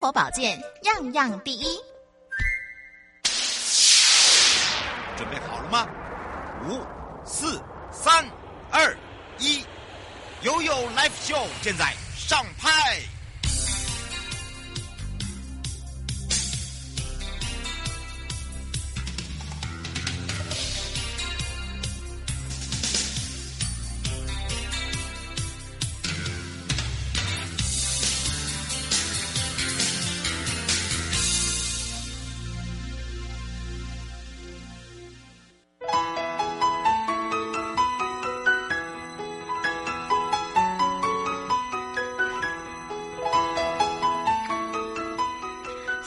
[0.00, 1.76] 活保健样样第一，
[5.16, 5.88] 准备好了吗？
[6.68, 6.86] 五、
[7.24, 8.24] 四、三、
[8.70, 8.96] 二、
[9.38, 9.64] 一
[10.44, 13.00] ，YOYO Live Show 现在上拍。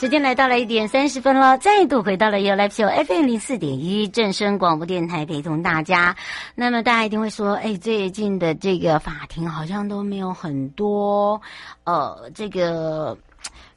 [0.01, 6.15] 时间来到了一点三十分了，再度回到了 You Live Show FM 零四点一正声广播电台，陪同大家。
[6.55, 11.39] 那么大家一定会说，哎，最近的这个法庭好像都没有很多，
[11.83, 13.15] 呃，这个。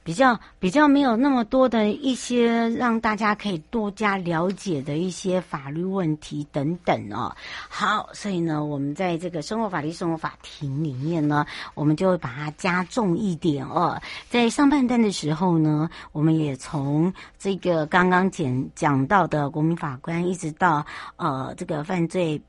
[0.04, 7.34] 比较比较没有那么多的一些让大家可以多加了解的一些法律问题等等哦。
[7.68, 14.00] 好，所以呢，我们在这个生活法律生活法庭里面呢，我们就会把它加重一点哦。
[14.28, 20.84] 在上半段的时候呢，我们也从这个刚刚讲讲到的国民法官，一直到
[21.16, 22.40] 呃这个犯罪。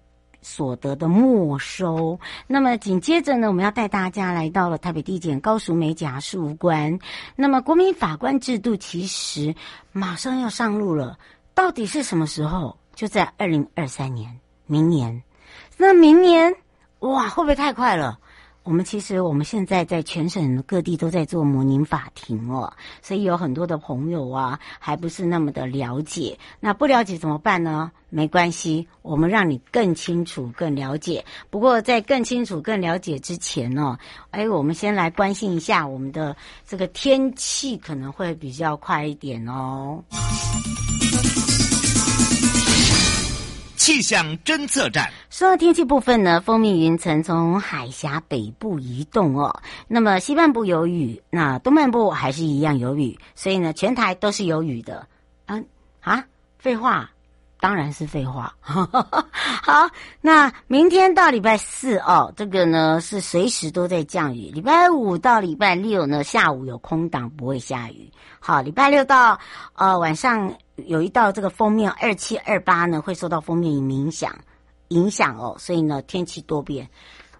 [0.48, 2.20] 所得的没收。
[2.46, 7.00] 那么紧接着呢，我们要带大家来到了台北地检高淑美甲事务官。
[7.36, 9.56] 那么国民法官制度其实
[9.92, 11.18] 马上要上路了，
[11.56, 12.78] 到底是什么时候？
[12.94, 15.24] 就在二零二三年，明年。
[15.78, 16.56] 那明年
[17.00, 18.20] 哇，会不会太快了？
[18.66, 26.36] 我们其实我们现在在全省各地都在做模拟法庭哦，所以有很多的朋友啊，还不是那么的了解。
[26.60, 27.92] 那不了解怎么办呢？
[28.10, 31.24] 没关系，我们让你更清楚、更了解。
[31.52, 34.00] 不过在更清楚、更了解之前呢，
[34.32, 40.04] 哎，我们先来关心一下我们的这个天气，可能会比较快一点哦。
[43.86, 55.06] 气象侦测站说到天气部分呢，锋面云层从海峡北部移动哦，那么西半部有雨，那东半部还是一样有雨，所以呢，全台都是有雨的。
[55.46, 55.62] 啊
[56.02, 56.26] 啊，
[56.58, 57.12] 废话，
[57.60, 58.56] 当然是废话。
[58.60, 59.88] 好，
[60.20, 64.50] 那明天到礼拜四哦，这个呢是随时都在降雨。
[64.50, 68.12] 礼拜五到礼拜六呢，下午有空档，不会下雨。
[68.40, 69.40] 好，礼拜六到
[69.76, 70.52] 呃晚上。
[70.76, 74.38] 有一道这个封面二七二八呢，会受到封面影响
[74.90, 76.90] 影响哦，所以呢天气多变，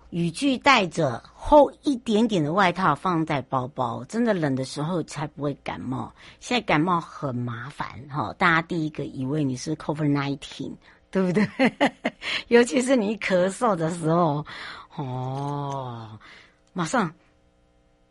[0.10, 6.14] 雨具带着厚一点点的外套放在包包，真的冷的时候才不会感冒。
[6.40, 10.74] 现在感冒很麻烦哈、哦，大家第一个以为你是 COVID nineteen，
[11.12, 11.48] 对不对？
[12.48, 14.46] 尤其是你咳嗽的时候，
[14.96, 16.18] 哦，
[16.74, 17.14] 马上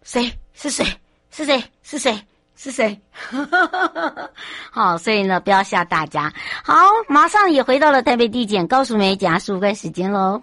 [0.02, 0.84] 谁是谁
[1.30, 2.22] 是谁是谁？
[2.56, 3.00] 是谁？
[4.70, 6.32] 好，所以呢，不要吓大家。
[6.65, 6.75] 好，
[7.09, 10.42] 马上也回到了台北地检高淑梅检察事务官时间喽。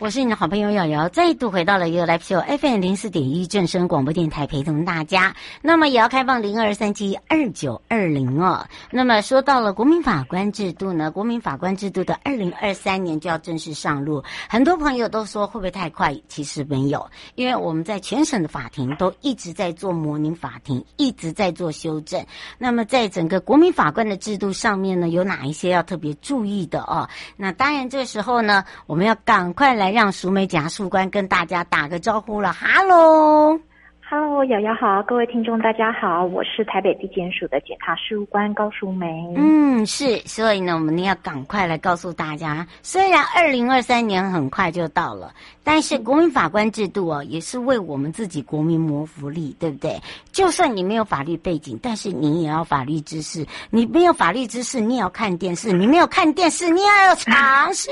[0.00, 5.34] 我是你的好朋友瑶瑶，再度回到了一个 Live Show FM 零四点一正声广播电台，陪同大家。
[5.60, 8.64] 那么也要开放零二三七二九二零哦。
[8.92, 14.22] 那么说到了国民法官制度呢，国民法官制度的二零二三年就要正式上路。
[14.48, 16.16] 很多朋友都说会不会太快？
[16.28, 17.04] 其实没有，
[17.34, 22.24] 因为我们在全省的法庭都一直在做模拟法庭，一直在做修正。
[22.56, 27.08] 那么在整个国民法官的制度上面呢，有哪一些要特别注意的哦？
[27.36, 29.87] 那当然这时候呢，我们要赶快来。
[29.90, 33.58] 让淑梅检察官跟大家打个招呼了，哈喽。
[34.10, 39.06] Hello，瑶瑶好，各位听众大家好，我是台北地检署的检察事务官高淑梅。
[39.36, 50.00] 嗯，是，所以呢，我们要赶快来告诉大家，虽然二零二三年很快就到了，但是国民法官制度哦，也是为我们自己国民谋福利，对不对？
[50.32, 57.90] 就算你没有法律背景，但是你也要法律知识；你没有法律知识，你也要看电视；你没有看电视，你也要尝试，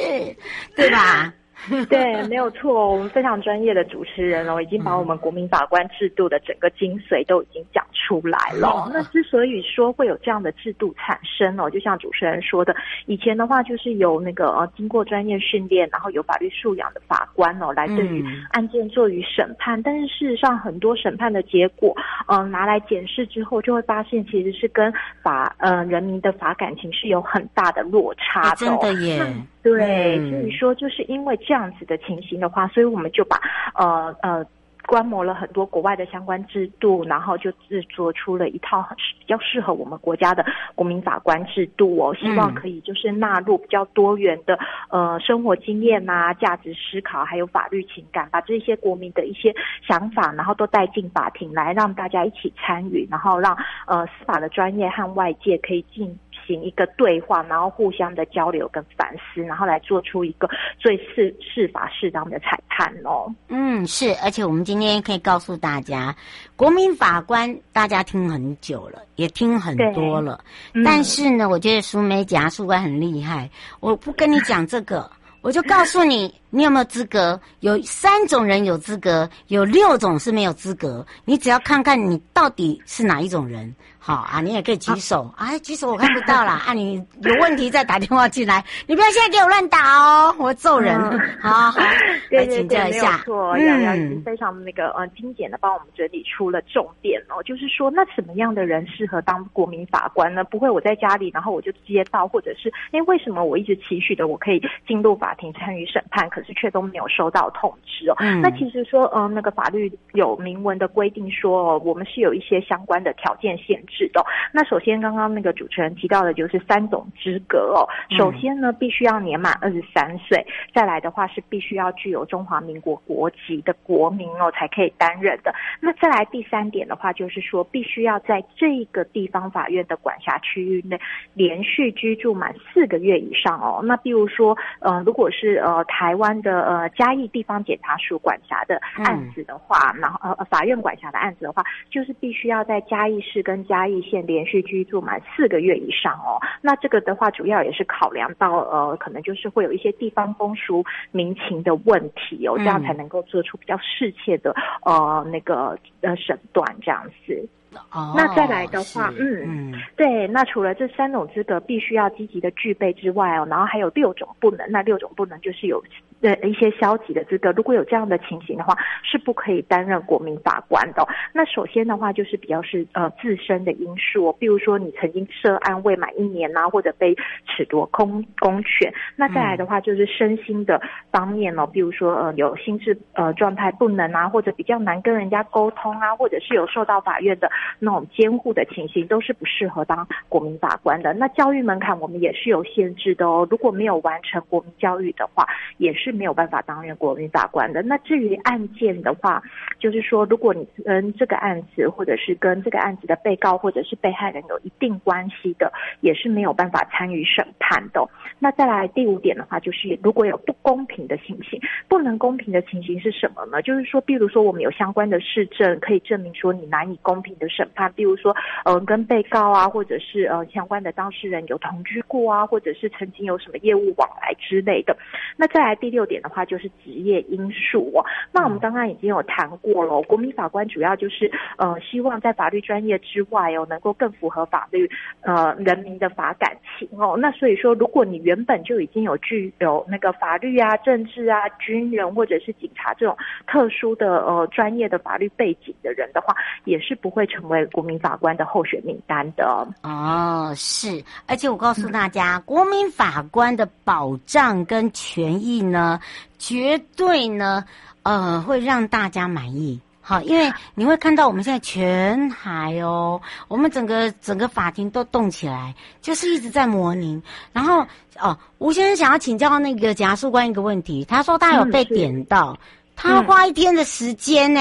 [0.74, 1.30] 对吧？
[1.88, 8.84] 对，没有错，我们非常专业的主持人哦，已经把我们国民法官制度的整个精髓都已经讲出来了。
[8.86, 12.76] 嗯、那之所以说会有这样的制度产生哦，就像主持人说的，
[13.06, 19.80] 以前的话就是由那个呃经过专业训练，然后有法律素养的法官哦，来对于案件做于审判。
[19.80, 21.94] 嗯、但是事实上，很多审判的结果，
[22.28, 24.92] 嗯、呃，拿来检视之后，就会发现其实是跟
[25.22, 28.92] 法呃人民的法感情是有很大的落差的、哦欸。
[28.92, 29.34] 真的耶。
[29.66, 33.36] 对，所以说就是因为这样子的情形的话，所以我们就把
[33.74, 34.46] 呃呃
[34.86, 38.86] 观摩了很多国外的相关制度，然后就制作出了一套
[39.18, 40.46] 比较适合我们国家的
[40.76, 44.56] 国民法官制度哦，希望可以就是纳入比较多元的
[44.88, 49.52] 呃生活经验啊、价值思考，还有法律情感，把这些国民的一些
[49.84, 53.56] 想法，然后都带进法庭来，让大家一起参与，然后让
[53.88, 56.16] 呃司法的专业和外界可以进。
[56.46, 60.48] 行一个对话，然后互相的交流跟反思，然后来做出一个
[60.78, 63.26] 最适适法适当的裁判哦。
[63.48, 66.14] 嗯，是，而且我们今天可以告诉大家，
[66.54, 70.40] 国民法官大家听很久了，也听很多了，
[70.74, 73.50] 嗯、但是呢，我觉得苏眉检察事务官很厉害。
[73.80, 75.10] 我不跟你讲这个，
[75.42, 77.38] 我就告诉你，你有没有资格？
[77.60, 81.04] 有三种人有资格，有六种是没有资格。
[81.24, 83.74] 你只要看看你到底是哪一种人。
[83.98, 85.34] 好啊，你也可以举手。
[85.36, 86.62] 哎、啊，举手我看不到啦。
[86.64, 88.64] 啊，你有问题再打电话进来。
[88.86, 90.96] 你不要现在给我乱打哦，我揍人。
[90.96, 91.80] 嗯、 好好，
[92.30, 93.20] 来请教一下。
[93.24, 97.42] 对对对，没有错，杨杨已经非常那个呃精简的帮我们整理出了重点哦。
[97.42, 100.44] 就是说，那什么样的人适合当国民法官呢？
[100.44, 108.14] 不会我在家里，然后我就接到，或者是因为为什么我一直期许的我可以进入法庭参与审判，可是却都没有收到通知哦？
[108.18, 113.96] 嗯、那其实说，呃，那个法律有明文的规定说，哦，我们是有一些相关的条件限制。
[113.96, 114.22] 是的，
[114.52, 117.88] 那首先刚刚那个主持人提到的就是三种资格哦。
[118.18, 125.54] 首先呢，必须要年满二十三岁，再来的话是必须要具有中华民国国籍的国民哦，才可以担任的。
[125.80, 131.00] 那再来第三点的话，就是说必须要在这个地方法院的管辖区域内
[131.32, 133.80] 连续居住满四个月以上哦。
[133.82, 157.48] 那比如说，呃，如果是呃台湾的呃嘉义地方检察署管辖的案子的话，嗯、然后呃法院管辖的案子的话，就是必须要在嘉义市跟嘉义县连续居住满四个月以上哦，那这个的话主要也是考量到呃，可能就是会有一些地方风俗民情的问题哦，这样才能够做出比较适切的呃那个呃审断这样子。
[157.92, 165.82] 哦，那再来的话，嗯嗯，对，那除了这三种资格必须要积极的具备之外哦，然后还有六种不能，那六种不能就是有。
[166.20, 171.06] 的一些消极的资格，如果有这样的情形的话，是不可以担任国民法官的。
[171.32, 177.14] 那首先的话，就是比较是呃自身的因素，比如说你曾经涉案未满一年呐、啊，或者被
[177.46, 178.92] 褫夺公公权。
[179.14, 180.80] 那再来的话，就是身心的
[181.10, 191.12] 方面哦，比如说呃有心智呃状态不能啊，或者比较难跟人家沟通啊，或者是有受到法院的那种监护的情形，都是不适合当国民法官的。
[191.12, 195.46] 那教育门槛我们也是有限制的哦，如果没有完成国民教育的话，
[195.76, 196.05] 也是。
[196.06, 197.82] 是没有办法担任国民法官的。
[197.82, 199.42] 那至于案件的话，
[199.80, 208.08] 就是说，如果你跟这个案子，或者是跟这个案子的被告或者是被害人有一定关系的，也是没有办法参与审判的。
[208.38, 213.60] 那再来第五点的话，就是如果有不公平的情形，不能公平的情形是什么呢？
[213.62, 218.32] 就是说，比如说我们有相关的事证可以证明说你难以公平的审判，比如说，
[218.64, 224.96] 呃，跟被告啊，或者是呃相关的当事人有同居过啊，或者是曾经有什么业务往来之类的。
[225.36, 225.95] 那再来第。
[226.04, 228.04] 点的话就是职业因素哦。
[228.32, 237.16] 那我们刚刚已经有谈过了，国民法官主要就是呃，希望在法律专业之外哦，能够更符合法律呃人民的法感情哦。
[237.18, 246.34] 那所以说，如果你原本就已经有具有那个法律啊、政治啊、军人或者是警察这种特殊的呃专业的法律背景的人的话，
[246.64, 250.52] 也是不会成为国民法官的候选名单的哦。
[250.56, 255.85] 是，而且我告诉大家，嗯、国民法官的保障跟权益呢。
[255.86, 256.00] 呃，
[256.38, 257.64] 绝对呢，
[258.02, 259.80] 呃，会让大家满意。
[260.00, 267.20] 好，因为你会看到我们现在全海哦，我们整个整个法庭都动起来，就是一直在模拟。
[267.52, 267.84] 然后
[268.20, 272.58] 哦，吴先生想要请教那个检察官一个问题，他说他有被点到，嗯、
[272.94, 274.60] 他花一天的时间呢，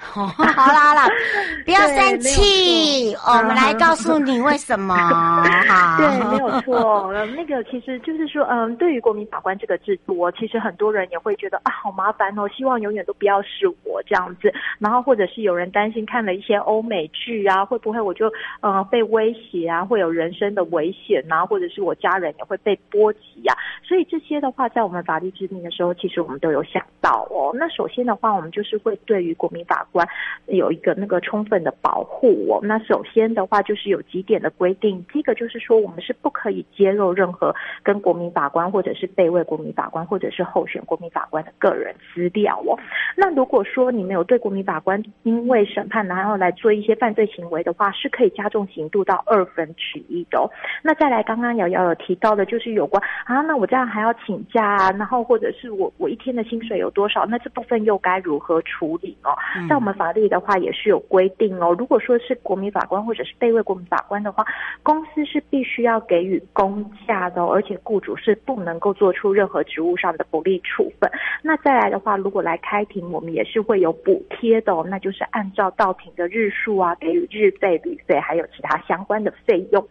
[0.00, 1.06] 好啦好啦，
[1.64, 4.96] 不要生气，我们来告诉你为什么。
[5.98, 7.12] 对，没有错。
[7.36, 14.52] 那个其实就是说，嗯，对于国民法官这个制度，其实很多人也会觉得啊，好麻烦哦，希望永远都不要是我这样子。
[14.78, 23.54] 然后或者是有人担心看了一些欧美剧啊，会不会我就呃被威胁啊，会有人身的危险啊，或者是我家人也会被波及啊。
[23.86, 27.50] 所以这些的话，在我们法律制定的时候，其实我们都有想到哦。
[27.54, 30.06] 那首先的话，我们就是会对于国民法官
[30.46, 32.60] 有一个那个充分的保护哦。
[32.62, 35.04] 那首先的话，就是有几点的规定。
[35.12, 42.78] 第一个就是说，我们是不可以揭露任何跟国民法官或者是备位国民法官或者是候选国民法官的个人资料哦。
[43.16, 50.50] 那如果说你没有对国民法官因为审判然后来做一些犯罪行为的话，是可以加重刑度到二分之一的哦。
[50.82, 59.36] 那再来，刚刚瑶瑶有提到的，就是有关啊，那我这样还要请假啊，然后或者是我我一天的薪水有多少，那这部分又该如何处理哦？
[59.68, 61.74] 在我们法律的话也是有规定哦。
[61.78, 64.44] 如果说是国民法官或者是被位国民法官的话，
[64.82, 71.10] 公司是必须要给予公假的，而且雇主是不能够做出任何职务上的不利处分。
[71.42, 79.82] 那再来的话，如果来开庭，我们也是会有补贴的，那就是按照到庭的日数啊，给予日费、旅费，还有其他相关的费用。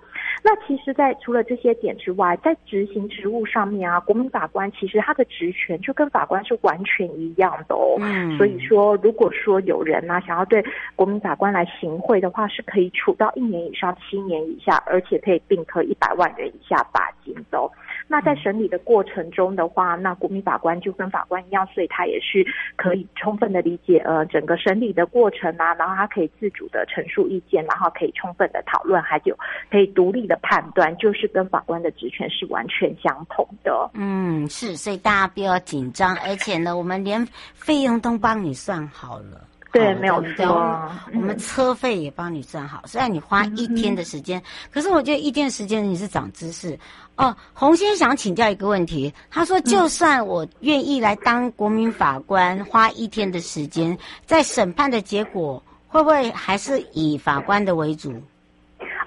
[0.41, 7.97] 那其实，在除了这些点之外，在执行职务上面啊，国民法官其实他的职权就跟法官是完全一样的哦。
[7.99, 8.37] 嗯。
[8.37, 10.63] 所以说，如果说有人呢、啊、想要对
[10.95, 17.69] 国民法官来行贿的话，是可以处到一年以上七年以下，而且可以并科一百万元以下罚金的哦。
[18.11, 22.43] 那在审理的过程中的话，那国民法官就跟法官一样，所以他也是
[22.75, 29.37] 可以充分的理解呃整个审理的过程啊，然后他可以自主的陈述意见，然后可以充分的讨论，还有
[29.69, 33.91] 可以独立的判断，就是跟法官的职权是完全相同的。
[33.93, 37.23] 嗯，是，所以大家不要紧张，而且呢，我们连
[37.53, 39.48] 费用都帮你算好了。
[39.71, 40.91] 对，没有错。
[41.13, 46.77] 我们车费也帮你算好，虽然你花一天的时间，可是我觉得一天的时间你是长知识。
[47.15, 53.95] 哦，洪先想请教一个问题，他说，就算我愿意来当国民法官，花一天的时间，
[54.25, 58.11] 在审判的结果，会不会还是以法官的为主？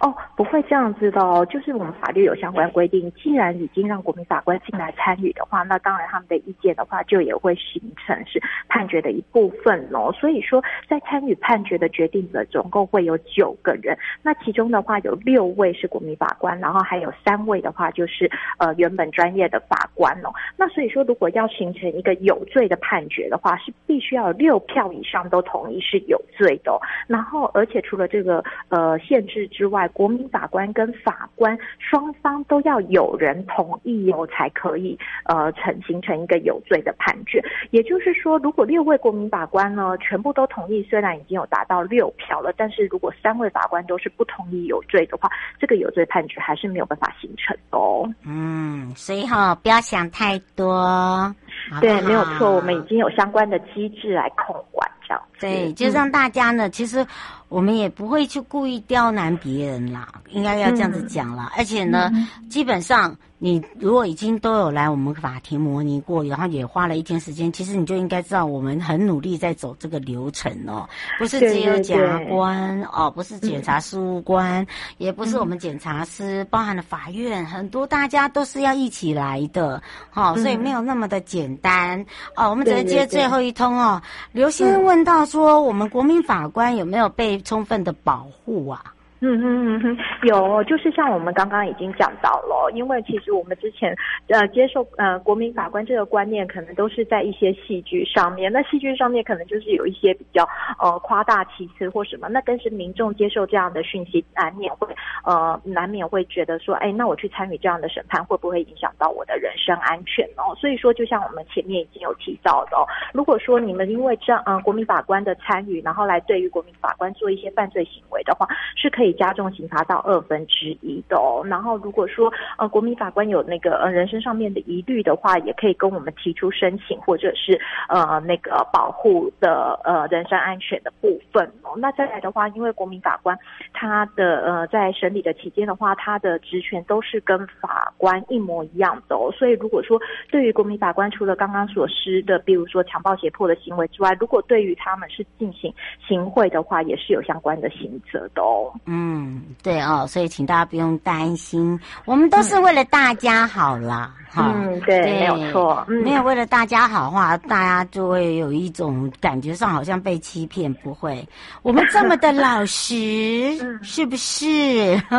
[0.00, 10.11] 哦，不会这样子的哦，就是我们法律有相关规定，既然已经让国民法官进来参与的话，那当然他们的意见的话，就也会形成是判决的一部分哦。
[10.11, 20.33] 所以说，在参与判决的决定者总共会有九个人，那其中的话有六位是国民法官，然后还有三位的话就是呃原本专业的法官哦。
[20.57, 26.81] 那所以说，如果要形成一个有罪的判决的话，是必须要有六票以上都同意是有罪的哦。
[27.07, 37.41] 然后，而且除了这个呃限制之外，国民法官跟法官双方都要有人同意哦，才可以呃成形成一个有罪的判决。
[37.71, 48.09] 也就是说，如果六位国民法官呢全部都同意，虽然已经有达到六票了，但是如果三位法官都是不同意有罪的话，这个有罪判决还是没有办法形成的哦。
[48.25, 51.33] 嗯，所以哈、哦，不要想太多。
[51.81, 55.23] 对，没有错，我们已经有相关的机制来控管这样。
[55.39, 57.07] 对，就让大家呢，嗯、其实。
[57.49, 61.51] 我们也不会去故意刁难别人啦，应该要这样子讲啦。
[61.51, 74.67] 嗯、而且呢，嗯、基本上你如果已经都有来我们法庭模拟过，然后也花了一天时间，其实你就应该知道我们很努力在走这个流程哦，不是只有检察官哦，不是检察事务官，嗯、
[74.97, 79.83] 也不是我们检察司，嗯、包含了法院，很多大家都是要一起来的，
[80.15, 82.07] 哦，所以没有那么的简单、嗯、
[82.37, 82.49] 哦。
[82.49, 84.01] 我们只能接最后一通哦，
[84.33, 88.93] 刘先生问到说，我们国民法官有没有被充分的保护啊。
[89.25, 98.52] 嗯哼嗯哼，有，就是像我们刚刚已经讲到了，因为其实我们之前呃接受呃国民法官这个观念，可能都是在一些戏剧上面。
[98.52, 100.43] 那戏剧上面可能就是有一些比较
[100.81, 102.29] 呃夸大其词或什么。
[102.29, 104.88] 那但是民众接受这样的讯息，难免会
[105.25, 110.52] 呃难免会觉得说，哎，那我去参与这样的审判，会不会影响到我的人身安全哦？
[110.57, 112.83] 所以说，就像我们前面已经有提到的，哦，
[113.14, 119.12] 如果说你们因为这样呃国民法官的参与，然后来对于国民法官做一些犯罪行为的话，是可以。
[119.12, 121.42] 加重刑罚到二分之一的哦。
[121.47, 131.75] 然后如果说呃国民法官有那个呃人身上面的疑虑的话，也可以跟我们提出申请，或者是呃那个保护的呃人身安全的部分哦。
[131.76, 133.38] 那再来的话，因为国民法官
[133.73, 139.31] 他的呃在审理的期间的话，他的职权都是跟法官一模一样的哦。
[139.33, 140.00] 所以如果说
[140.31, 145.73] 对于国民法官除了刚刚所施的，比如说强暴胁迫的行为之外，如果对于他们是进行
[146.07, 148.73] 行贿的话，也是有相关的刑责的哦。
[148.87, 149.02] 嗯。
[149.03, 154.15] 嗯，对哦，所以请大家不用担心，我们都是为了大家好啦。
[154.31, 154.53] 哈。
[154.55, 155.85] 嗯，对，对没有错。
[155.89, 160.73] 嗯，没有为了大家好话，大家就会有一种感觉上好像被欺骗。
[160.75, 161.27] 不会，
[161.63, 165.01] 我们这么的老实， 是不是？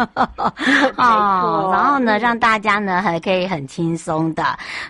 [0.96, 4.44] 哦，然后呢，让大家呢还可以很轻松的，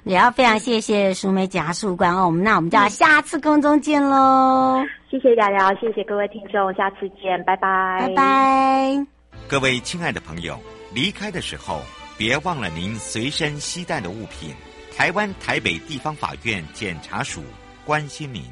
[0.03, 2.27] 也要非常谢谢淑美甲树官哦。
[2.27, 4.83] 我们那我们就要下次空中见喽。
[5.13, 9.05] 谢谢瑶瑶，谢谢各位听众，下次见，拜拜，拜拜。
[9.47, 10.59] 各位亲爱的朋友，
[10.91, 11.81] 离开的时候
[12.17, 14.55] 别忘了您随身携带的物品。
[14.97, 17.43] 台湾台北地方法院检察署
[17.85, 18.43] 关心您。